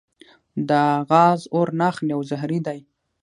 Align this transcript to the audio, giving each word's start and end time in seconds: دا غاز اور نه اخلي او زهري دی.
دا 0.69 0.85
غاز 1.09 1.41
اور 1.53 1.67
نه 1.79 1.85
اخلي 1.91 2.11
او 2.15 2.21
زهري 2.29 2.59
دی. 2.67 2.79